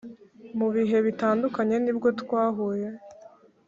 mu 0.57 0.67
bihe 0.75 0.97
bitandukanye 1.07 1.75
nibwo 1.81 2.09
twahuye 2.21 2.89